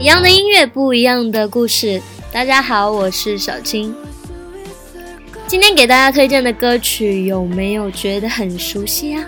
[0.00, 2.00] 一样的音乐，不一样的故事。
[2.32, 3.92] 大家好，我是小青。
[5.48, 9.24] 今天给大家推荐的歌曲，有没有觉得很熟悉啊？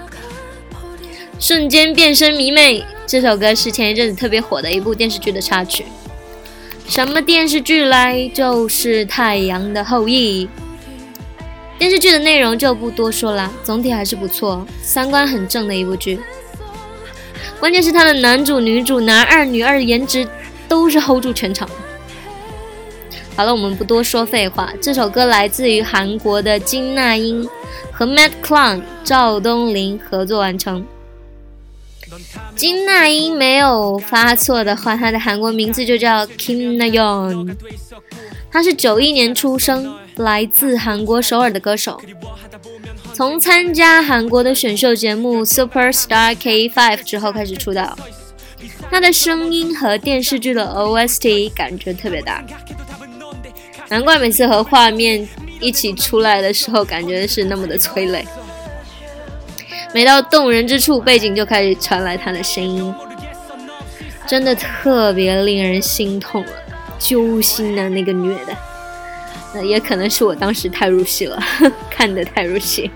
[1.41, 5.85] 瞬间变身迷妹，这首歌是前一阵子特别火的一部电视剧的插曲。
[6.87, 8.29] 什么电视剧来？
[8.32, 10.46] 就是《太阳的后裔》。
[11.80, 16.21] 电视剧的内容就不多说了，总体还是不错，三观很正的一部剧。
[17.58, 20.27] 关键是他的男主、女主、男二、女二的颜值
[20.70, 21.68] 都是 hold 住全场。
[23.36, 27.48] 好了，我们不多说废话，这首歌来自于韩国的金娜英
[27.90, 30.86] 和 Mad Clown 赵东林合作完成。
[32.55, 37.56] 金娜英没有发错的话，她的韩国名字就叫 Kim Na Yeon。
[38.52, 42.00] 她是九一年出生，来自韩国首尔的歌手。
[43.14, 47.96] 从参加韩国的选秀节目 Super Star K5 之后开始出道。
[48.91, 52.44] 他的声音和电视剧的 OST 感觉特别大，
[53.88, 55.27] 难怪每次和画面
[55.60, 58.27] 一起出来的时候，感觉是那么的催泪。
[59.94, 62.92] 每到动人之处，背景就开始传来他的声音，
[64.27, 66.52] 真的特别令人心痛了，
[66.98, 68.56] 揪心的那个女的。
[69.55, 71.41] 那也可能是我当时太入戏了，
[71.91, 72.91] 看得太入戏。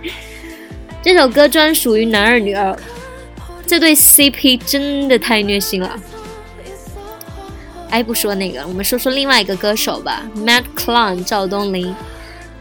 [1.02, 2.76] 这首歌专属于男二女二，
[3.74, 5.98] 这对 CP 真的太虐心了。
[7.90, 11.92] 哎，不说那个，我们说说另外一个歌手吧，Mad Clown 赵东林。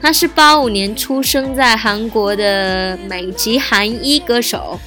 [0.02, 4.80] 他是八五年出生在韩国的美籍韩裔歌手。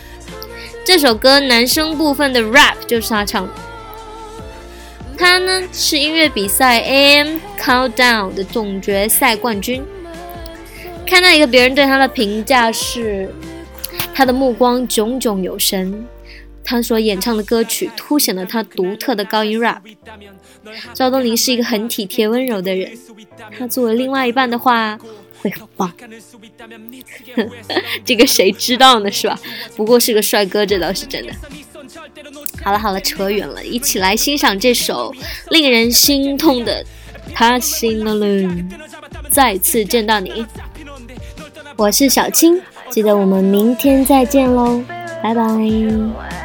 [0.85, 3.53] 这首歌男生部分的 rap 就是他唱的。
[5.17, 9.81] 他呢是音乐比赛 AM Countdown 的总决赛冠军。
[11.07, 13.33] 看到一个别人对他的评价是，
[14.13, 16.05] 他的目光炯炯有神。
[16.67, 19.81] 他所演唱的歌曲凸显了他独特的高音 rap。
[20.93, 22.91] 赵东林是一个很体贴温柔的人，
[23.57, 24.99] 他作为另外一半的话
[25.41, 25.93] 会很棒。
[28.05, 29.39] 这个谁知道呢，是吧？
[29.77, 31.33] 不过是个帅哥，这倒是真的。
[32.65, 35.15] 好了好了，扯远了，一起来欣赏这首
[35.51, 36.85] 令人心痛的
[37.35, 38.69] 《Passing Alone》。
[39.31, 40.45] 再次见到你，
[41.77, 42.61] 我是小青，
[42.91, 44.83] 记得我们明天再见喽，
[45.23, 46.36] 拜拜。